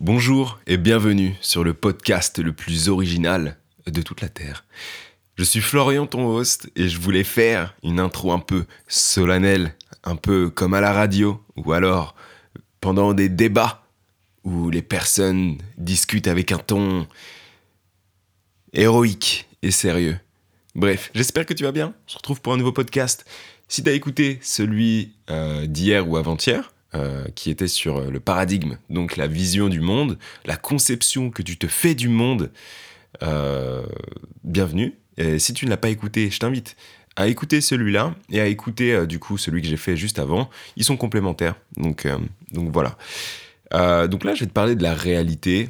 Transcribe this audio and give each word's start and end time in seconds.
Bonjour 0.00 0.60
et 0.68 0.76
bienvenue 0.76 1.34
sur 1.40 1.64
le 1.64 1.74
podcast 1.74 2.38
le 2.38 2.52
plus 2.52 2.88
original 2.88 3.56
de 3.88 4.00
toute 4.00 4.20
la 4.20 4.28
Terre. 4.28 4.64
Je 5.34 5.42
suis 5.42 5.60
Florian, 5.60 6.06
ton 6.06 6.24
host, 6.28 6.70
et 6.76 6.88
je 6.88 7.00
voulais 7.00 7.24
faire 7.24 7.74
une 7.82 7.98
intro 7.98 8.30
un 8.30 8.38
peu 8.38 8.64
solennelle, 8.86 9.74
un 10.04 10.14
peu 10.14 10.50
comme 10.50 10.72
à 10.74 10.80
la 10.80 10.92
radio, 10.92 11.42
ou 11.56 11.72
alors 11.72 12.14
pendant 12.80 13.12
des 13.12 13.28
débats 13.28 13.82
où 14.44 14.70
les 14.70 14.82
personnes 14.82 15.58
discutent 15.78 16.28
avec 16.28 16.52
un 16.52 16.58
ton 16.58 17.08
héroïque 18.72 19.48
et 19.62 19.72
sérieux. 19.72 20.20
Bref, 20.76 21.10
j'espère 21.12 21.44
que 21.44 21.54
tu 21.54 21.64
vas 21.64 21.72
bien. 21.72 21.92
On 22.06 22.12
se 22.12 22.16
retrouve 22.18 22.40
pour 22.40 22.52
un 22.52 22.56
nouveau 22.56 22.72
podcast. 22.72 23.24
Si 23.66 23.82
tu 23.82 23.90
as 23.90 23.94
écouté 23.94 24.38
celui 24.42 25.14
euh, 25.28 25.66
d'hier 25.66 26.08
ou 26.08 26.16
avant-hier, 26.16 26.72
euh, 26.94 27.24
qui 27.34 27.50
était 27.50 27.68
sur 27.68 27.98
euh, 27.98 28.10
le 28.10 28.20
paradigme, 28.20 28.78
donc 28.88 29.16
la 29.16 29.26
vision 29.26 29.68
du 29.68 29.80
monde, 29.80 30.18
la 30.46 30.56
conception 30.56 31.30
que 31.30 31.42
tu 31.42 31.58
te 31.58 31.66
fais 31.66 31.94
du 31.94 32.08
monde, 32.08 32.50
bienvenue. 34.44 34.94
Et 35.16 35.38
si 35.38 35.52
tu 35.52 35.64
ne 35.64 35.70
l'as 35.70 35.76
pas 35.76 35.88
écouté, 35.88 36.30
je 36.30 36.38
t'invite 36.38 36.76
à 37.16 37.26
écouter 37.26 37.60
celui-là 37.60 38.14
et 38.30 38.40
à 38.40 38.46
écouter 38.46 39.06
du 39.06 39.18
coup 39.18 39.36
celui 39.38 39.60
que 39.60 39.66
j'ai 39.66 39.76
fait 39.76 39.96
juste 39.96 40.18
avant. 40.20 40.48
Ils 40.76 40.84
sont 40.84 40.96
complémentaires. 40.96 41.56
Donc, 41.76 42.06
donc 42.52 42.70
voilà. 42.72 42.96
donc 44.06 44.22
là, 44.24 44.34
je 44.34 44.40
vais 44.40 44.46
te 44.46 44.52
parler 44.52 44.76
de 44.76 44.82
la 44.84 44.94
réalité, 44.94 45.68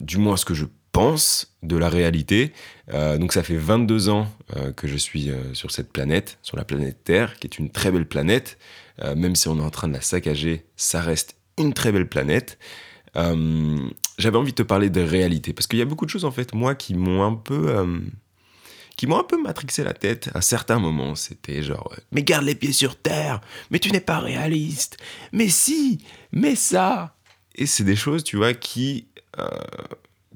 du 0.00 0.18
moins 0.18 0.36
ce 0.36 0.44
que 0.44 0.52
je 0.52 0.66
pense 0.92 1.56
de 1.62 1.76
la 1.76 1.88
réalité. 1.88 2.52
Euh, 2.92 3.18
donc 3.18 3.32
ça 3.32 3.42
fait 3.42 3.56
22 3.56 4.10
ans 4.10 4.28
euh, 4.56 4.72
que 4.72 4.86
je 4.86 4.96
suis 4.96 5.30
euh, 5.30 5.54
sur 5.54 5.70
cette 5.70 5.90
planète, 5.90 6.38
sur 6.42 6.56
la 6.56 6.64
planète 6.64 7.02
Terre, 7.02 7.38
qui 7.38 7.46
est 7.46 7.58
une 7.58 7.70
très 7.70 7.90
belle 7.90 8.06
planète. 8.06 8.58
même 9.16 9.34
si 9.34 9.48
on 9.48 9.58
est 9.58 9.62
en 9.62 9.70
train 9.70 9.88
de 9.88 9.94
la 9.94 10.02
saccager, 10.02 10.64
ça 10.76 11.00
reste 11.00 11.34
une 11.58 11.72
très 11.72 11.90
belle 11.90 12.08
planète. 12.08 12.58
J'avais 13.14 14.36
envie 14.36 14.52
de 14.52 14.56
te 14.56 14.62
parler 14.62 14.90
de 14.90 15.00
réalité, 15.00 15.52
parce 15.52 15.66
qu'il 15.66 15.78
y 15.78 15.82
a 15.82 15.86
beaucoup 15.86 16.04
de 16.04 16.10
choses 16.10 16.24
en 16.24 16.30
fait, 16.30 16.54
moi, 16.54 16.74
qui 16.74 16.94
m'ont 16.94 17.24
un 17.24 17.34
peu... 17.34 17.84
qui 18.96 19.06
m'ont 19.06 19.18
un 19.18 19.24
peu 19.24 19.42
matrixé 19.42 19.82
la 19.82 19.94
tête 19.94 20.30
à 20.34 20.40
certains 20.40 20.78
moments. 20.78 21.16
C'était 21.16 21.62
genre, 21.62 21.92
mais 22.12 22.22
garde 22.22 22.44
les 22.44 22.54
pieds 22.54 22.72
sur 22.72 22.94
terre, 22.94 23.40
mais 23.70 23.80
tu 23.80 23.90
n'es 23.90 24.00
pas 24.00 24.20
réaliste, 24.20 24.98
mais 25.32 25.48
si, 25.48 26.04
mais 26.30 26.54
ça. 26.54 27.16
Et 27.56 27.66
c'est 27.66 27.84
des 27.84 27.96
choses, 27.96 28.22
tu 28.22 28.36
vois, 28.36 28.54
qui 28.54 29.08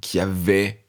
qui 0.01 0.21
avait 0.21 0.87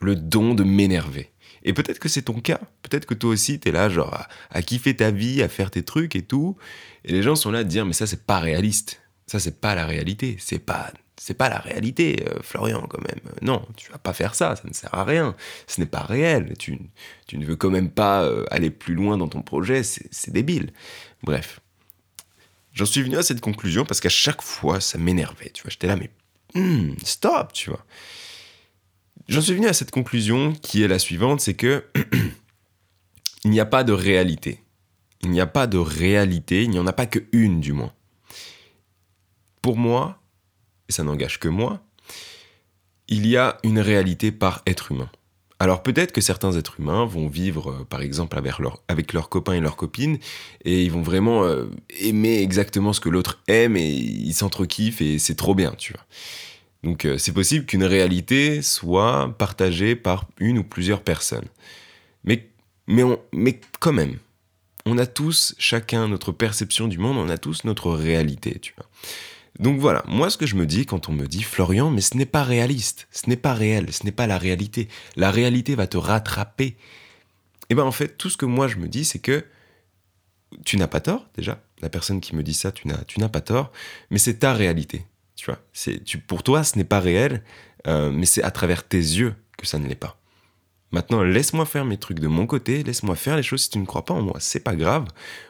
le 0.00 0.16
don 0.16 0.54
de 0.54 0.64
m'énerver. 0.64 1.30
Et 1.64 1.72
peut-être 1.72 1.98
que 1.98 2.08
c'est 2.08 2.22
ton 2.22 2.40
cas. 2.40 2.60
Peut-être 2.82 3.06
que 3.06 3.14
toi 3.14 3.30
aussi, 3.30 3.58
tu 3.58 3.68
es 3.68 3.72
là, 3.72 3.88
genre, 3.88 4.26
à, 4.50 4.62
kiffer 4.62 4.94
ta 4.94 5.10
vie, 5.10 5.42
à 5.42 5.48
faire 5.48 5.70
tes 5.70 5.82
trucs 5.82 6.14
et 6.14 6.22
tout. 6.22 6.56
Et 7.04 7.12
les 7.12 7.22
gens 7.22 7.36
sont 7.36 7.50
là 7.50 7.60
à 7.60 7.64
dire, 7.64 7.86
mais 7.86 7.94
ça, 7.94 8.06
c'est 8.06 8.26
pas 8.26 8.38
réaliste. 8.38 9.00
Ça, 9.26 9.38
c'est 9.38 9.60
pas 9.60 9.74
la 9.74 9.86
réalité. 9.86 10.36
C'est 10.38 10.58
pas, 10.58 10.92
c'est 11.16 11.34
pas 11.34 11.48
la 11.48 11.58
réalité, 11.58 12.22
euh, 12.28 12.40
Florian, 12.42 12.86
quand 12.88 13.00
même. 13.00 13.20
Non, 13.40 13.66
tu 13.76 13.90
vas 13.90 13.98
pas 13.98 14.12
faire 14.12 14.34
ça. 14.34 14.56
Ça 14.56 14.62
ne 14.68 14.74
sert 14.74 14.92
à 14.92 15.04
rien. 15.04 15.34
Ce 15.66 15.80
n'est 15.80 15.86
pas 15.86 16.02
réel. 16.02 16.54
Tu, 16.58 16.78
tu 17.26 17.38
ne 17.38 17.46
veux 17.46 17.56
quand 17.56 17.70
même 17.70 17.90
pas 17.90 18.24
euh, 18.24 18.44
aller 18.50 18.70
plus 18.70 18.94
loin 18.94 19.16
dans 19.16 19.28
ton 19.28 19.40
projet. 19.40 19.82
C'est 19.82 20.32
débile. 20.32 20.72
Bref. 21.22 21.60
J'en 22.74 22.86
suis 22.86 23.02
venu 23.02 23.16
à 23.16 23.22
cette 23.22 23.40
conclusion 23.40 23.84
parce 23.86 24.00
qu'à 24.00 24.08
chaque 24.08 24.42
fois, 24.42 24.80
ça 24.80 24.98
m'énervait. 24.98 25.50
Tu 25.50 25.62
vois, 25.62 25.70
j'étais 25.70 25.86
là, 25.86 25.96
mais 25.96 26.10
Hmm, 26.54 26.92
stop, 27.02 27.52
tu 27.52 27.70
vois. 27.70 27.84
J'en 29.28 29.40
suis 29.40 29.54
venu 29.54 29.66
à 29.66 29.72
cette 29.72 29.90
conclusion 29.90 30.52
qui 30.52 30.82
est 30.82 30.88
la 30.88 30.98
suivante, 30.98 31.40
c'est 31.40 31.54
que 31.54 31.84
il 33.44 33.50
n'y 33.50 33.60
a 33.60 33.66
pas 33.66 33.84
de 33.84 33.92
réalité. 33.92 34.60
Il 35.22 35.30
n'y 35.30 35.40
a 35.40 35.46
pas 35.46 35.66
de 35.66 35.78
réalité, 35.78 36.62
il 36.62 36.70
n'y 36.70 36.78
en 36.78 36.86
a 36.86 36.92
pas 36.92 37.06
qu'une 37.06 37.60
du 37.60 37.72
moins. 37.72 37.92
Pour 39.62 39.78
moi, 39.78 40.20
et 40.88 40.92
ça 40.92 41.02
n'engage 41.02 41.40
que 41.40 41.48
moi, 41.48 41.82
il 43.08 43.26
y 43.26 43.36
a 43.36 43.58
une 43.62 43.78
réalité 43.78 44.32
par 44.32 44.62
être 44.66 44.92
humain. 44.92 45.10
Alors 45.64 45.82
peut-être 45.82 46.12
que 46.12 46.20
certains 46.20 46.52
êtres 46.58 46.78
humains 46.78 47.06
vont 47.06 47.26
vivre, 47.26 47.70
euh, 47.70 47.84
par 47.88 48.02
exemple, 48.02 48.36
avec, 48.36 49.14
leurs 49.14 49.28
copains 49.30 49.54
et 49.54 49.60
leurs 49.60 49.76
copines, 49.76 50.18
et 50.62 50.84
ils 50.84 50.92
vont 50.92 51.00
vraiment 51.00 51.44
euh, 51.44 51.64
aimer 52.00 52.42
exactement 52.42 52.92
ce 52.92 53.00
que 53.00 53.08
l'autre 53.08 53.40
aime, 53.48 53.74
et 53.74 53.88
ils 53.88 54.34
s'entrekiffent, 54.34 55.00
et 55.00 55.18
c'est 55.18 55.36
trop 55.36 55.54
bien, 55.54 55.72
tu 55.78 55.94
vois. 55.94 56.04
Donc 56.82 57.06
euh, 57.06 57.16
c'est 57.16 57.32
possible 57.32 57.64
qu'une 57.64 57.84
réalité 57.84 58.60
soit 58.60 59.34
partagée 59.38 59.96
par 59.96 60.26
une 60.38 60.58
ou 60.58 60.64
plusieurs 60.64 61.00
personnes. 61.00 61.48
Mais, 62.24 62.46
mais, 62.86 63.04
mais 63.32 63.58
quand 63.80 63.94
même, 63.94 64.18
on 64.84 64.98
a 64.98 65.06
tous, 65.06 65.54
chacun, 65.56 66.08
notre 66.08 66.30
perception 66.30 66.88
du 66.88 66.98
monde, 66.98 67.16
on 67.16 67.30
a 67.30 67.38
tous 67.38 67.64
notre 67.64 67.90
réalité, 67.90 68.58
tu 68.60 68.74
vois. 68.76 68.90
Donc 69.60 69.78
voilà, 69.78 70.02
moi 70.08 70.30
ce 70.30 70.36
que 70.36 70.46
je 70.46 70.56
me 70.56 70.66
dis 70.66 70.84
quand 70.84 71.08
on 71.08 71.12
me 71.12 71.26
dit 71.26 71.42
Florian, 71.42 71.90
mais 71.90 72.00
ce 72.00 72.16
n'est 72.16 72.26
pas 72.26 72.42
réaliste, 72.42 73.06
ce 73.12 73.28
n'est 73.28 73.36
pas 73.36 73.54
réel, 73.54 73.92
ce 73.92 74.04
n'est 74.04 74.12
pas 74.12 74.26
la 74.26 74.38
réalité. 74.38 74.88
La 75.16 75.30
réalité 75.30 75.74
va 75.74 75.86
te 75.86 75.96
rattraper. 75.96 76.64
Et 76.66 76.76
eh 77.70 77.74
bien 77.74 77.84
en 77.84 77.92
fait, 77.92 78.18
tout 78.18 78.30
ce 78.30 78.36
que 78.36 78.46
moi 78.46 78.68
je 78.68 78.76
me 78.76 78.88
dis, 78.88 79.04
c'est 79.04 79.20
que 79.20 79.44
tu 80.64 80.76
n'as 80.76 80.88
pas 80.88 81.00
tort 81.00 81.28
déjà. 81.36 81.62
La 81.80 81.88
personne 81.88 82.20
qui 82.20 82.34
me 82.34 82.42
dit 82.42 82.54
ça, 82.54 82.72
tu 82.72 82.88
n'as, 82.88 83.28
pas 83.28 83.40
tort, 83.40 83.72
mais 84.10 84.18
c'est 84.18 84.38
ta 84.38 84.54
réalité. 84.54 85.04
Tu 85.36 85.46
vois, 85.46 85.58
c'est, 85.72 86.02
tu, 86.02 86.18
pour 86.18 86.42
toi, 86.42 86.64
ce 86.64 86.78
n'est 86.78 86.84
pas 86.84 87.00
réel, 87.00 87.42
euh, 87.86 88.10
mais 88.10 88.26
c'est 88.26 88.42
à 88.42 88.50
travers 88.50 88.86
tes 88.86 88.98
yeux 88.98 89.34
que 89.58 89.66
ça 89.66 89.78
ne 89.78 89.86
l'est 89.86 89.94
pas. 89.94 90.18
Maintenant, 90.94 91.24
laisse-moi 91.24 91.66
faire 91.66 91.84
mes 91.84 91.96
trucs 91.96 92.20
de 92.20 92.28
mon 92.28 92.46
côté, 92.46 92.84
laisse-moi 92.84 93.16
faire 93.16 93.34
les 93.34 93.42
choses 93.42 93.62
si 93.62 93.70
tu 93.70 93.80
ne 93.80 93.84
crois 93.84 94.04
pas 94.04 94.14
en 94.14 94.22
moi, 94.22 94.36
c'est 94.38 94.62
pas 94.62 94.76
grave. 94.76 95.08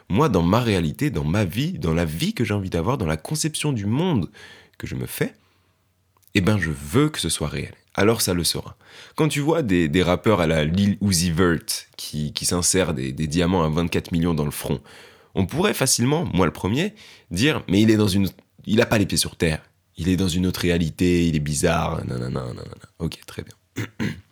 Moi, 0.09 0.27
dans 0.27 0.41
ma 0.41 0.59
réalité, 0.59 1.11
dans 1.11 1.23
ma 1.23 1.45
vie, 1.45 1.73
dans 1.73 1.93
la 1.93 2.03
vie 2.03 2.33
que 2.33 2.43
j'ai 2.43 2.55
envie 2.55 2.71
d'avoir, 2.71 2.97
dans 2.97 3.05
la 3.05 3.15
conception 3.15 3.71
du 3.71 3.85
monde 3.85 4.31
que 4.79 4.87
je 4.87 4.95
me 4.95 5.05
fais, 5.05 5.35
eh 6.33 6.41
ben, 6.41 6.57
je 6.57 6.71
veux 6.71 7.09
que 7.09 7.19
ce 7.19 7.29
soit 7.29 7.47
réel. 7.47 7.75
Alors 7.93 8.21
ça 8.21 8.33
le 8.33 8.43
sera. 8.43 8.75
Quand 9.13 9.27
tu 9.27 9.39
vois 9.39 9.61
des, 9.61 10.01
rappeurs 10.01 10.41
à 10.41 10.47
la 10.47 10.65
Lil 10.65 10.97
Uzi 10.99 11.29
Vert 11.29 11.59
qui, 11.95 12.33
qui 12.33 12.47
s'insèrent 12.47 12.95
des, 12.95 13.11
des 13.11 13.27
diamants 13.27 13.63
à 13.63 13.69
24 13.69 14.13
millions 14.13 14.33
dans 14.33 14.45
le 14.45 14.51
front, 14.51 14.81
on 15.35 15.45
pourrait 15.45 15.75
facilement, 15.75 16.25
moi 16.33 16.47
le 16.47 16.53
premier, 16.53 16.95
dire 17.29 17.61
mais 17.67 17.83
il 17.83 17.91
est 17.91 17.97
dans 17.97 18.07
une, 18.07 18.29
il 18.65 18.81
a 18.81 18.87
pas 18.87 18.97
les 18.97 19.05
pieds 19.05 19.19
sur 19.19 19.35
terre, 19.35 19.61
il 19.95 20.09
est 20.09 20.17
dans 20.17 20.27
une 20.27 20.47
autre 20.47 20.61
réalité, 20.61 21.27
il 21.27 21.35
est 21.35 21.39
bizarre, 21.39 22.03
nanana, 22.03 22.29
nanana. 22.29 22.63
Ok, 22.97 23.19
très 23.27 23.43
bien. 23.43 23.85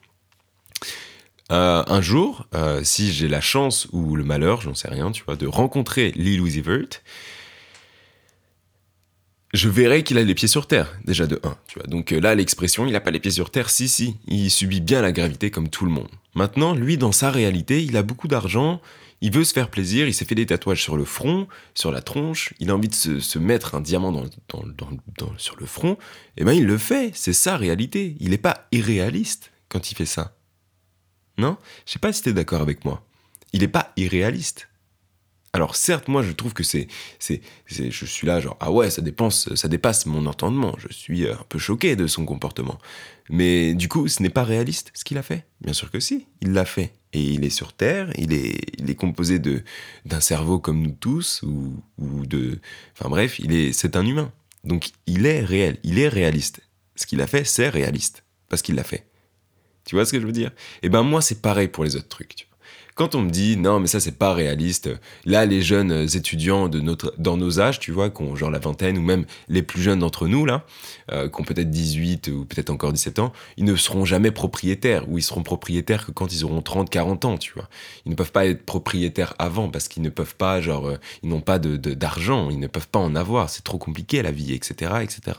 Euh, 1.51 1.83
un 1.85 2.01
jour, 2.01 2.47
euh, 2.55 2.83
si 2.83 3.11
j'ai 3.11 3.27
la 3.27 3.41
chance 3.41 3.87
ou 3.91 4.15
le 4.15 4.23
malheur, 4.23 4.61
j'en 4.61 4.73
sais 4.73 4.87
rien, 4.87 5.11
tu 5.11 5.23
vois, 5.23 5.35
de 5.35 5.45
rencontrer 5.45 6.11
Lil 6.11 6.41
Uzi 6.41 6.61
Vert, 6.61 7.01
je 9.53 9.69
verrai 9.69 10.03
qu'il 10.03 10.17
a 10.17 10.23
les 10.23 10.33
pieds 10.33 10.47
sur 10.47 10.67
terre, 10.67 10.97
déjà 11.05 11.27
de 11.27 11.39
1, 11.43 11.57
tu 11.67 11.79
vois. 11.79 11.87
Donc 11.87 12.11
euh, 12.11 12.19
là, 12.19 12.33
l'expression, 12.33 12.87
il 12.87 12.93
n'a 12.93 13.01
pas 13.01 13.11
les 13.11 13.19
pieds 13.19 13.31
sur 13.31 13.51
terre, 13.51 13.69
si, 13.69 13.87
si, 13.87 14.15
il 14.27 14.49
subit 14.49 14.81
bien 14.81 15.01
la 15.01 15.11
gravité 15.11 15.51
comme 15.51 15.69
tout 15.69 15.85
le 15.85 15.91
monde. 15.91 16.09
Maintenant, 16.33 16.73
lui, 16.73 16.97
dans 16.97 17.11
sa 17.11 17.29
réalité, 17.29 17.83
il 17.83 17.95
a 17.97 18.03
beaucoup 18.03 18.27
d'argent, 18.27 18.81
il 19.21 19.31
veut 19.31 19.43
se 19.43 19.53
faire 19.53 19.69
plaisir, 19.69 20.07
il 20.07 20.13
s'est 20.13 20.25
fait 20.25 20.35
des 20.35 20.47
tatouages 20.47 20.81
sur 20.81 20.97
le 20.97 21.05
front, 21.05 21.47
sur 21.75 21.91
la 21.91 22.01
tronche, 22.01 22.53
il 22.59 22.71
a 22.71 22.75
envie 22.75 22.89
de 22.89 22.95
se, 22.95 23.37
mettre 23.37 23.75
un 23.75 23.81
diamant 23.81 24.25
sur 25.37 25.55
le 25.59 25.65
front, 25.65 25.97
et 26.35 26.43
ben 26.43 26.53
il 26.53 26.65
le 26.65 26.77
fait, 26.77 27.11
c'est 27.13 27.33
sa 27.33 27.55
réalité. 27.55 28.15
Il 28.19 28.31
n'est 28.31 28.37
pas 28.37 28.67
irréaliste 28.71 29.51
quand 29.69 29.91
il 29.91 29.95
fait 29.95 30.05
ça. 30.05 30.35
Non? 31.37 31.57
Je 31.85 31.93
sais 31.93 31.99
pas 31.99 32.13
si 32.13 32.21
tu 32.21 32.29
es 32.29 32.33
d'accord 32.33 32.61
avec 32.61 32.85
moi. 32.85 33.05
Il 33.53 33.61
n'est 33.61 33.67
pas 33.67 33.91
irréaliste. 33.97 34.67
Alors 35.55 35.75
certes, 35.75 36.07
moi 36.07 36.23
je 36.23 36.31
trouve 36.31 36.53
que 36.53 36.63
c'est, 36.63 36.87
c'est, 37.19 37.41
je 37.67 38.05
suis 38.05 38.25
là 38.25 38.39
genre 38.39 38.57
ah 38.59 38.71
ouais 38.71 38.89
ça 38.89 39.03
dépense, 39.03 39.53
ça 39.53 39.67
dépasse 39.67 40.07
mon 40.07 40.25
entendement. 40.25 40.75
Je 40.79 40.91
suis 40.91 41.27
euh, 41.27 41.35
un 41.35 41.45
peu 41.47 41.59
choqué 41.59 41.95
de 41.95 42.07
son 42.07 42.25
comportement. 42.25 42.79
Mais 43.29 43.75
du 43.75 43.87
coup, 43.87 44.07
ce 44.07 44.23
n'est 44.23 44.31
pas 44.31 44.43
réaliste 44.43 44.91
ce 44.95 45.03
qu'il 45.03 45.19
a 45.19 45.21
fait? 45.21 45.45
Bien 45.61 45.73
sûr 45.73 45.91
que 45.91 45.99
si, 45.99 46.25
il 46.41 46.53
l'a 46.53 46.65
fait 46.65 46.91
et 47.13 47.21
il 47.21 47.45
est 47.45 47.51
sur 47.51 47.73
Terre. 47.73 48.11
Il 48.17 48.33
est, 48.33 48.61
il 48.79 48.89
est 48.89 48.95
composé 48.95 49.37
de 49.37 49.63
d'un 50.05 50.21
cerveau 50.21 50.57
comme 50.57 50.81
nous 50.81 50.95
tous 50.99 51.43
ou, 51.43 51.75
ou 51.99 52.25
de, 52.25 52.59
enfin 52.97 53.09
bref, 53.09 53.37
il 53.37 53.53
est, 53.53 53.73
c'est 53.73 53.95
un 53.95 54.05
humain. 54.07 54.31
Donc 54.63 54.89
il 55.05 55.27
est 55.27 55.41
réel, 55.41 55.77
il 55.83 55.99
est 55.99 56.09
réaliste. 56.09 56.61
Ce 56.95 57.05
qu'il 57.05 57.21
a 57.21 57.27
fait, 57.27 57.43
c'est 57.43 57.69
réaliste 57.69 58.23
parce 58.49 58.63
qu'il 58.63 58.73
l'a 58.73 58.83
fait. 58.83 59.05
Tu 59.85 59.95
vois 59.95 60.05
ce 60.05 60.11
que 60.11 60.19
je 60.19 60.25
veux 60.25 60.31
dire? 60.31 60.51
Eh 60.81 60.89
ben 60.89 61.03
moi, 61.03 61.21
c'est 61.21 61.41
pareil 61.41 61.67
pour 61.67 61.83
les 61.83 61.95
autres 61.95 62.07
trucs. 62.07 62.47
Quand 62.95 63.15
on 63.15 63.21
me 63.23 63.31
dit 63.31 63.57
non, 63.57 63.79
mais 63.79 63.87
ça 63.87 63.99
c'est 63.99 64.17
pas 64.19 64.33
réaliste. 64.33 64.89
Là, 65.25 65.47
les 65.47 65.63
jeunes 65.63 66.07
étudiants 66.13 66.69
de 66.69 66.79
notre, 66.79 67.15
dans 67.17 67.37
nos 67.37 67.59
âges, 67.59 67.79
tu 67.79 67.91
vois, 67.91 68.11
qui 68.11 68.21
ont 68.21 68.35
genre 68.35 68.51
la 68.51 68.59
vingtaine 68.59 68.99
ou 68.99 69.01
même 69.01 69.25
les 69.47 69.63
plus 69.63 69.81
jeunes 69.81 69.99
d'entre 69.99 70.27
nous 70.27 70.45
là, 70.45 70.63
euh, 71.11 71.27
qui 71.27 71.41
ont 71.41 71.43
peut-être 71.43 71.71
18 71.71 72.27
ou 72.27 72.45
peut-être 72.45 72.69
encore 72.69 72.93
17 72.93 73.17
ans, 73.17 73.33
ils 73.57 73.65
ne 73.65 73.75
seront 73.75 74.05
jamais 74.05 74.29
propriétaires 74.29 75.09
ou 75.09 75.17
ils 75.17 75.23
seront 75.23 75.41
propriétaires 75.41 76.05
que 76.05 76.11
quand 76.11 76.31
ils 76.31 76.45
auront 76.45 76.61
30, 76.61 76.91
40 76.91 77.25
ans, 77.25 77.37
tu 77.39 77.53
vois. 77.53 77.67
Ils 78.05 78.11
ne 78.11 78.15
peuvent 78.15 78.31
pas 78.31 78.45
être 78.45 78.63
propriétaires 78.63 79.33
avant 79.39 79.69
parce 79.69 79.87
qu'ils 79.87 80.03
ne 80.03 80.09
peuvent 80.09 80.35
pas, 80.35 80.61
genre, 80.61 80.87
euh, 80.87 80.97
ils 81.23 81.29
n'ont 81.29 81.41
pas 81.41 81.57
de, 81.57 81.77
d'argent, 81.95 82.51
ils 82.51 82.59
ne 82.59 82.67
peuvent 82.67 82.89
pas 82.89 82.99
en 82.99 83.15
avoir. 83.15 83.49
C'est 83.49 83.63
trop 83.63 83.79
compliqué 83.79 84.21
la 84.21 84.31
vie, 84.31 84.53
etc., 84.53 84.91
etc. 85.01 85.37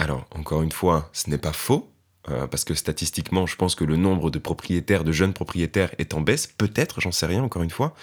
Alors, 0.00 0.26
encore 0.32 0.62
une 0.62 0.72
fois, 0.72 1.08
ce 1.12 1.30
n'est 1.30 1.38
pas 1.38 1.52
faux, 1.52 1.88
euh, 2.28 2.46
parce 2.46 2.64
que 2.64 2.74
statistiquement, 2.74 3.46
je 3.46 3.56
pense 3.56 3.74
que 3.74 3.84
le 3.84 3.96
nombre 3.96 4.30
de 4.30 4.38
propriétaires, 4.38 5.04
de 5.04 5.12
jeunes 5.12 5.32
propriétaires 5.32 5.94
est 5.98 6.14
en 6.14 6.20
baisse, 6.20 6.46
peut-être, 6.46 7.00
j'en 7.00 7.12
sais 7.12 7.26
rien 7.26 7.42
encore 7.42 7.62
une 7.62 7.70
fois. 7.70 7.94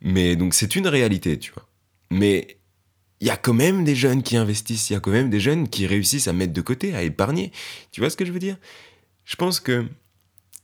Mais 0.00 0.36
donc 0.36 0.54
c'est 0.54 0.76
une 0.76 0.86
réalité, 0.86 1.38
tu 1.38 1.52
vois. 1.52 1.66
Mais 2.10 2.58
il 3.20 3.26
y 3.26 3.30
a 3.30 3.36
quand 3.36 3.54
même 3.54 3.84
des 3.84 3.96
jeunes 3.96 4.22
qui 4.22 4.36
investissent, 4.36 4.90
il 4.90 4.92
y 4.92 4.96
a 4.96 5.00
quand 5.00 5.10
même 5.10 5.30
des 5.30 5.40
jeunes 5.40 5.68
qui 5.68 5.86
réussissent 5.86 6.28
à 6.28 6.32
mettre 6.32 6.52
de 6.52 6.60
côté, 6.60 6.94
à 6.94 7.02
épargner. 7.02 7.52
Tu 7.90 8.00
vois 8.00 8.10
ce 8.10 8.16
que 8.16 8.24
je 8.24 8.32
veux 8.32 8.38
dire? 8.38 8.56
Je 9.24 9.36
pense 9.36 9.60
que 9.60 9.86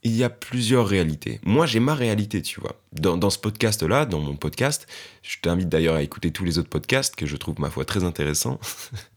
il 0.03 0.15
y 0.15 0.23
a 0.23 0.29
plusieurs 0.29 0.87
réalités. 0.87 1.39
Moi, 1.43 1.65
j'ai 1.65 1.79
ma 1.79 1.95
réalité, 1.95 2.43
tu 2.43 2.61
vois. 2.61 2.79
Dans, 2.93 3.17
dans 3.17 3.31
ce 3.31 3.39
podcast-là, 3.39 4.05
dans 4.05 4.19
mon 4.19 4.35
podcast, 4.35 4.85
je 5.23 5.37
t'invite 5.41 5.67
d'ailleurs 5.67 5.95
à 5.95 6.03
écouter 6.03 6.29
tous 6.29 6.45
les 6.45 6.59
autres 6.59 6.69
podcasts 6.69 7.15
que 7.15 7.25
je 7.25 7.35
trouve, 7.35 7.59
ma 7.59 7.71
foi, 7.71 7.85
très 7.85 8.03
intéressants. 8.03 8.59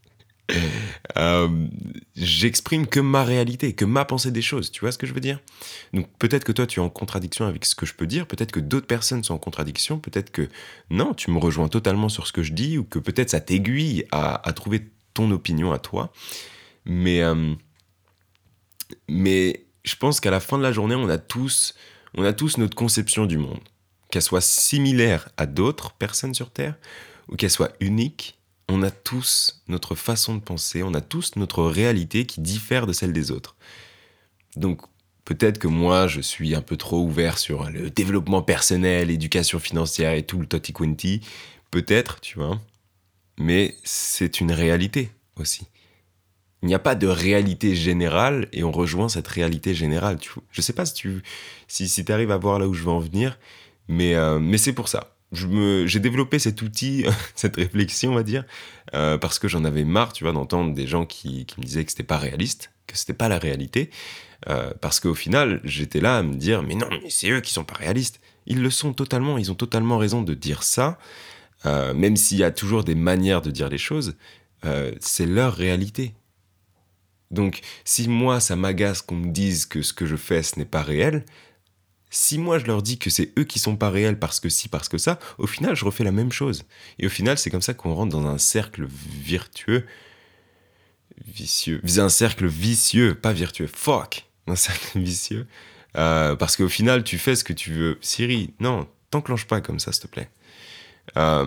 Euh, 1.17 1.49
j'exprime 2.15 2.87
que 2.87 3.01
ma 3.01 3.25
réalité, 3.25 3.73
que 3.73 3.85
ma 3.85 4.05
pensée 4.05 4.31
des 4.31 4.43
choses. 4.43 4.71
Tu 4.71 4.81
vois 4.81 4.93
ce 4.93 4.99
que 4.99 5.07
je 5.07 5.15
veux 5.15 5.21
dire? 5.21 5.41
Donc 5.93 6.07
peut-être 6.19 6.45
que 6.45 6.53
toi 6.53 6.67
tu 6.67 6.79
es 6.79 6.83
en 6.83 6.91
contradiction 6.91 7.47
avec 7.47 7.65
ce 7.65 7.75
que 7.75 7.87
je 7.87 7.95
peux 7.95 8.07
dire, 8.07 8.27
peut-être 8.27 8.53
que 8.53 8.61
d'autres 8.61 8.87
personnes 8.87 9.25
sont 9.25 9.35
en 9.35 9.39
contradiction, 9.39 9.99
peut-être 9.99 10.31
que 10.31 10.49
non, 10.91 11.15
tu 11.15 11.31
me 11.31 11.39
rejoins 11.39 11.69
totalement 11.69 12.09
sur 12.09 12.27
ce 12.27 12.33
que 12.33 12.43
je 12.43 12.53
dis, 12.53 12.79
ou 12.79 12.85
que 12.85 12.99
peut-être 12.99 13.31
ça 13.31 13.41
t'aiguille 13.41 14.05
à, 14.13 14.41
trouver 14.55 14.83
ton 15.15 15.31
opinion 15.33 15.73
à 15.73 15.79
toi. 15.79 16.13
Mais, 16.85 17.23
euh, 17.23 17.55
mais 19.09 19.67
je 19.85 19.97
pense 19.97 20.21
qu'à 20.21 20.31
la 20.31 20.41
fin 20.41 20.59
de 20.59 20.63
la 20.63 20.73
journée, 20.73 20.95
on 20.95 21.09
a 21.09 21.19
tous, 21.19 21.75
on 22.15 22.23
a 22.23 22.33
tous 22.33 22.59
notre 22.59 22.77
conception 22.77 23.27
du 23.27 23.39
monde, 23.39 23.61
qu'elle 24.11 24.23
soit 24.23 24.43
similaire 24.43 25.31
à 25.37 25.47
d'autres 25.47 25.93
personnes 25.95 26.35
sur 26.35 26.51
Terre, 26.51 26.77
ou 27.29 27.37
qu'elle 27.37 27.51
soit 27.51 27.73
unique 27.81 28.38
on 28.69 28.83
a 28.83 28.91
tous 28.91 29.63
notre 29.69 29.95
façon 29.95 30.35
de 30.35 30.41
penser, 30.41 30.83
on 30.83 30.95
a 30.95 31.01
tous 31.01 31.37
notre 31.37 31.65
réalité 31.65 32.27
qui 32.27 32.41
diffère 32.41 32.87
de 32.87 32.93
celle 32.93 33.13
des 33.13 33.31
autres. 33.31 33.57
Donc 34.57 34.83
peut-être 35.25 35.59
que 35.59 35.69
moi, 35.69 36.07
je 36.07 36.21
suis 36.21 36.55
un 36.55 36.63
peu 36.63 36.77
trop 36.77 37.03
ouvert 37.03 37.39
sur 37.39 37.69
le 37.71 37.91
développement 37.91 38.43
personnel, 38.43 39.09
l'éducation 39.09 39.59
financière 39.59 40.13
et 40.13 40.23
tout 40.23 40.39
le 40.39 40.47
toti 40.47 40.73
quanti. 40.73 41.21
Peut-être, 41.71 42.21
tu 42.21 42.39
vois. 42.39 42.61
Mais 43.39 43.77
c'est 43.85 44.41
une 44.41 44.53
réalité 44.53 45.11
aussi. 45.37 45.67
Il 46.63 46.69
n'y 46.69 46.75
a 46.75 46.81
pas 46.81 46.97
de 46.97 47.07
réalité 47.07 47.77
générale 47.77 48.49
et 48.53 48.65
on 48.65 48.73
rejoint 48.73 49.09
cette 49.09 49.29
réalité 49.29 49.75
générale. 49.75 50.19
Tu 50.19 50.31
Je 50.51 50.61
sais 50.61 50.73
pas 50.73 50.87
si 50.87 50.95
tu 50.95 51.23
si 51.69 52.05
arrives 52.09 52.33
à 52.33 52.37
voir 52.37 52.59
là 52.59 52.67
où 52.67 52.75
je 52.75 52.83
veux 52.83 52.91
en 52.91 52.99
venir, 52.99 53.39
mais, 53.87 54.15
euh, 54.15 54.39
mais 54.41 54.59
c'est 54.59 54.73
pour 54.73 54.89
ça 54.89 55.18
j'ai 55.33 56.01
développé 56.01 56.39
cet 56.39 56.63
outil, 56.63 57.05
cette 57.35 57.57
réflexion, 57.57 58.13
on 58.13 58.15
va 58.15 58.23
dire, 58.23 58.45
euh, 58.95 59.19
parce 59.19 59.39
que 59.39 59.49
j'en 59.49 59.65
avais 59.65 59.85
marre, 59.85 60.13
tu 60.13 60.25
vois, 60.25 60.33
d'entendre 60.33 60.75
des 60.75 60.87
gens 60.87 61.07
qui, 61.07 61.47
me 61.59 61.63
disaient 61.63 61.85
que 61.85 61.91
c'était 61.91 62.03
pas 62.03 62.19
réaliste, 62.19 62.71
que 62.87 62.97
c'était 62.97 63.15
pas 63.15 63.29
la 63.29 63.39
réalité, 63.39 63.91
euh, 64.49 64.73
parce 64.81 65.01
qu'au 65.01 65.15
final, 65.15 65.61
j'étais 65.65 66.01
là 66.01 66.19
à 66.19 66.23
me 66.23 66.35
dire, 66.35 66.63
mais 66.63 66.75
non, 66.75 66.89
mais 66.91 67.11
c'est 67.11 67.31
eux 67.31 67.41
qui 67.41 67.53
sont 67.53 67.65
pas 67.65 67.75
réalistes. 67.75 68.21
Ils 68.47 68.63
le 68.63 68.71
sont 68.71 68.95
totalement, 68.95 69.37
ils 69.37 69.51
ont 69.53 69.57
totalement 69.57 69.99
raison 69.99 70.23
de 70.23 70.33
dire 70.35 70.63
ça, 70.63 70.99
euh, 71.67 71.93
même 71.93 72.17
s'il 72.17 72.39
y 72.39 72.45
a 72.45 72.51
toujours 72.51 72.85
des 72.85 72.95
manières 72.95 73.43
de 73.43 73.51
dire 73.51 73.69
les 73.69 73.79
choses, 73.79 74.17
c'est 74.99 75.27
leur 75.27 75.55
réalité. 75.55 76.15
Donc, 77.31 77.61
si 77.85 78.09
moi, 78.09 78.41
ça 78.41 78.57
m'agace 78.57 79.03
qu'on 79.03 79.15
me 79.15 79.31
dise 79.31 79.67
que 79.67 79.83
ce 79.83 79.93
que 79.93 80.05
je 80.05 80.17
fais, 80.17 80.43
ce 80.43 80.59
n'est 80.59 80.65
pas 80.65 80.83
réel, 80.83 81.25
si 82.11 82.39
moi 82.39 82.59
je 82.59 82.67
leur 82.67 82.83
dis 82.83 82.99
que 82.99 83.11
c'est 83.11 83.33
eux 83.39 83.45
qui 83.45 83.59
sont 83.59 83.77
pas 83.77 83.91
réels 83.91 84.19
parce 84.19 84.41
que 84.41 84.49
si, 84.49 84.69
parce 84.69 84.89
que 84.89 84.99
ça, 84.99 85.19
au 85.39 85.47
final 85.47 85.77
je 85.77 85.85
refais 85.85 86.05
la 86.05 86.13
même 86.13 86.33
chose. 86.33 86.65
Et 86.99 87.07
au 87.07 87.11
final 87.11 87.39
c'est 87.39 87.51
comme 87.51 87.63
ça 87.63 87.75
qu'on 87.75 87.95
rentre 87.95 88.13
dans 88.13 88.27
un 88.27 88.39
cercle 88.39 88.87
virtueux, 88.87 89.87
vicieux, 91.27 91.81
un 91.99 92.09
cercle 92.09 92.47
vicieux, 92.47 93.15
pas 93.15 93.33
virtueux, 93.33 93.69
fuck, 93.73 94.27
un 94.47 94.57
cercle 94.57 94.99
vicieux. 95.01 95.47
Euh, 95.97 96.37
parce 96.37 96.57
qu'au 96.57 96.69
final 96.69 97.05
tu 97.05 97.19
fais 97.19 97.37
ce 97.37 97.45
que 97.45 97.53
tu 97.53 97.73
veux. 97.73 97.99
Siri, 98.01 98.55
non, 98.61 98.87
t'enclenche 99.11 99.47
pas 99.47 99.61
comme 99.61 99.81
ça 99.81 99.93
s'il 99.93 100.03
te 100.03 100.07
plaît. 100.09 100.29
Euh, 101.17 101.47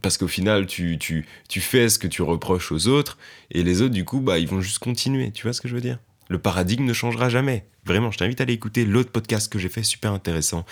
parce 0.00 0.16
qu'au 0.16 0.28
final, 0.28 0.66
tu, 0.66 0.98
tu, 0.98 1.26
tu 1.48 1.60
fais 1.60 1.88
ce 1.88 1.98
que 1.98 2.06
tu 2.06 2.22
reproches 2.22 2.72
aux 2.72 2.88
autres, 2.88 3.18
et 3.50 3.62
les 3.62 3.82
autres, 3.82 3.92
du 3.92 4.04
coup, 4.04 4.20
bah, 4.20 4.38
ils 4.38 4.48
vont 4.48 4.60
juste 4.60 4.78
continuer. 4.78 5.30
Tu 5.32 5.42
vois 5.42 5.52
ce 5.52 5.60
que 5.60 5.68
je 5.68 5.74
veux 5.74 5.80
dire? 5.80 5.98
Le 6.32 6.38
paradigme 6.38 6.84
ne 6.84 6.92
changera 6.92 7.28
jamais. 7.28 7.66
Vraiment, 7.84 8.10
je 8.10 8.18
t'invite 8.18 8.40
à 8.40 8.44
aller 8.44 8.54
écouter 8.54 8.84
l'autre 8.84 9.12
podcast 9.12 9.52
que 9.52 9.58
j'ai 9.58 9.68
fait, 9.68 9.82
super 9.82 10.12
intéressant. 10.12 10.64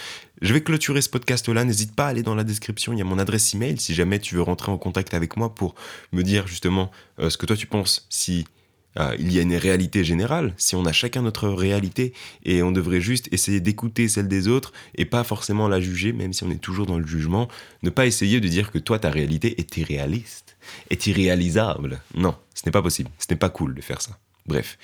Je 0.42 0.52
vais 0.52 0.62
clôturer 0.62 1.02
ce 1.02 1.08
podcast-là, 1.08 1.64
n'hésite 1.64 1.94
pas 1.94 2.06
à 2.06 2.08
aller 2.08 2.22
dans 2.22 2.34
la 2.34 2.44
description, 2.44 2.92
il 2.92 2.98
y 2.98 3.02
a 3.02 3.04
mon 3.04 3.18
adresse 3.18 3.54
email 3.54 3.78
si 3.78 3.94
jamais 3.94 4.18
tu 4.18 4.34
veux 4.34 4.42
rentrer 4.42 4.72
en 4.72 4.78
contact 4.78 5.14
avec 5.14 5.36
moi 5.36 5.54
pour 5.54 5.74
me 6.12 6.22
dire 6.22 6.46
justement 6.46 6.90
euh, 7.20 7.30
ce 7.30 7.36
que 7.36 7.46
toi 7.46 7.56
tu 7.56 7.66
penses, 7.66 8.06
si 8.08 8.46
euh, 8.98 9.14
il 9.18 9.32
y 9.32 9.38
a 9.38 9.42
une 9.42 9.54
réalité 9.54 10.02
générale, 10.02 10.54
si 10.56 10.74
on 10.74 10.84
a 10.84 10.92
chacun 10.92 11.22
notre 11.22 11.48
réalité 11.48 12.12
et 12.44 12.62
on 12.62 12.72
devrait 12.72 13.00
juste 13.00 13.28
essayer 13.32 13.60
d'écouter 13.60 14.08
celle 14.08 14.26
des 14.26 14.48
autres 14.48 14.72
et 14.96 15.04
pas 15.04 15.22
forcément 15.22 15.68
la 15.68 15.80
juger, 15.80 16.12
même 16.12 16.32
si 16.32 16.42
on 16.42 16.50
est 16.50 16.60
toujours 16.60 16.86
dans 16.86 16.98
le 16.98 17.06
jugement, 17.06 17.48
ne 17.82 17.90
pas 17.90 18.06
essayer 18.06 18.40
de 18.40 18.48
dire 18.48 18.72
que 18.72 18.78
toi 18.78 18.98
ta 18.98 19.10
réalité 19.10 19.60
est 19.60 19.76
irréaliste, 19.76 20.56
est 20.88 21.06
irréalisable. 21.06 22.00
Non, 22.14 22.34
ce 22.54 22.62
n'est 22.66 22.72
pas 22.72 22.82
possible, 22.82 23.10
ce 23.18 23.26
n'est 23.30 23.38
pas 23.38 23.50
cool 23.50 23.74
de 23.74 23.80
faire 23.80 24.00
ça. 24.00 24.18
Bref, 24.46 24.78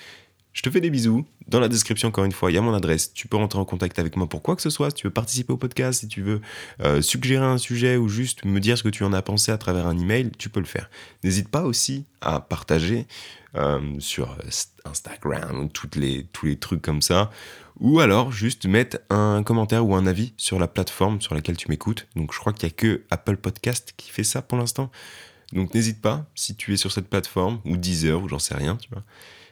je 0.56 0.62
te 0.62 0.70
fais 0.70 0.80
des 0.80 0.88
bisous. 0.88 1.26
Dans 1.48 1.60
la 1.60 1.68
description, 1.68 2.08
encore 2.08 2.24
une 2.24 2.32
fois, 2.32 2.50
il 2.50 2.54
y 2.54 2.56
a 2.56 2.62
mon 2.62 2.72
adresse. 2.72 3.12
Tu 3.12 3.28
peux 3.28 3.36
rentrer 3.36 3.58
en 3.58 3.66
contact 3.66 3.98
avec 3.98 4.16
moi 4.16 4.26
pour 4.26 4.40
quoi 4.40 4.56
que 4.56 4.62
ce 4.62 4.70
soit. 4.70 4.88
Si 4.88 4.96
tu 4.96 5.06
veux 5.06 5.12
participer 5.12 5.52
au 5.52 5.58
podcast, 5.58 6.00
si 6.00 6.08
tu 6.08 6.22
veux 6.22 6.40
euh, 6.82 7.02
suggérer 7.02 7.44
un 7.44 7.58
sujet 7.58 7.98
ou 7.98 8.08
juste 8.08 8.46
me 8.46 8.58
dire 8.58 8.78
ce 8.78 8.82
que 8.82 8.88
tu 8.88 9.04
en 9.04 9.12
as 9.12 9.20
pensé 9.20 9.52
à 9.52 9.58
travers 9.58 9.86
un 9.86 9.98
email, 9.98 10.30
tu 10.38 10.48
peux 10.48 10.60
le 10.60 10.66
faire. 10.66 10.88
N'hésite 11.22 11.50
pas 11.50 11.64
aussi 11.64 12.06
à 12.22 12.40
partager 12.40 13.06
euh, 13.54 13.80
sur 13.98 14.34
Instagram, 14.86 15.68
toutes 15.74 15.94
les, 15.94 16.24
tous 16.32 16.46
les 16.46 16.56
trucs 16.56 16.80
comme 16.80 17.02
ça. 17.02 17.30
Ou 17.78 18.00
alors 18.00 18.32
juste 18.32 18.64
mettre 18.64 19.00
un 19.10 19.42
commentaire 19.42 19.86
ou 19.86 19.94
un 19.94 20.06
avis 20.06 20.32
sur 20.38 20.58
la 20.58 20.68
plateforme 20.68 21.20
sur 21.20 21.34
laquelle 21.34 21.58
tu 21.58 21.68
m'écoutes. 21.68 22.06
Donc 22.16 22.32
je 22.32 22.38
crois 22.38 22.54
qu'il 22.54 22.66
n'y 22.66 22.72
a 22.72 22.76
que 22.76 23.02
Apple 23.10 23.36
Podcast 23.36 23.92
qui 23.98 24.10
fait 24.10 24.24
ça 24.24 24.40
pour 24.40 24.56
l'instant. 24.56 24.90
Donc 25.52 25.74
n'hésite 25.74 26.00
pas, 26.00 26.24
si 26.34 26.56
tu 26.56 26.72
es 26.72 26.78
sur 26.78 26.92
cette 26.92 27.10
plateforme, 27.10 27.60
ou 27.66 27.76
Deezer, 27.76 28.22
ou 28.22 28.28
j'en 28.30 28.38
sais 28.38 28.54
rien, 28.54 28.76
tu 28.76 28.88
vois. 28.90 29.02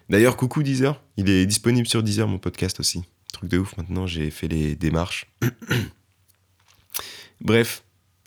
D'ailleurs, 0.08 0.36
coucou 0.36 0.62
Deezer, 0.62 1.00
il 1.16 1.30
est 1.30 1.46
disponible 1.46 1.86
sur 1.86 2.02
Deezer, 2.02 2.28
mon 2.28 2.38
podcast 2.38 2.80
aussi. 2.80 3.02
Truc 3.32 3.50
de 3.50 3.58
ouf, 3.58 3.76
maintenant 3.76 4.06
j'ai 4.06 4.30
fait 4.30 4.48
les 4.48 4.76
démarches. 4.76 5.26
Bref, 7.40 7.84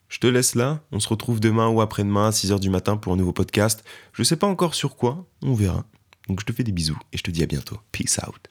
je 0.09 0.19
te 0.19 0.27
laisse 0.27 0.55
là. 0.55 0.83
On 0.91 0.99
se 0.99 1.07
retrouve 1.07 1.39
demain 1.39 1.69
ou 1.69 1.81
après-demain 1.81 2.27
à 2.27 2.31
6h 2.31 2.59
du 2.59 2.69
matin 2.69 2.97
pour 2.97 3.13
un 3.13 3.15
nouveau 3.15 3.33
podcast. 3.33 3.83
Je 4.13 4.23
sais 4.23 4.35
pas 4.35 4.47
encore 4.47 4.75
sur 4.75 4.95
quoi, 4.95 5.27
on 5.41 5.53
verra. 5.53 5.85
Donc 6.27 6.41
je 6.41 6.45
te 6.45 6.51
fais 6.51 6.63
des 6.63 6.71
bisous 6.71 6.99
et 7.13 7.17
je 7.17 7.23
te 7.23 7.31
dis 7.31 7.43
à 7.43 7.47
bientôt. 7.47 7.77
Peace 7.91 8.19
out. 8.27 8.49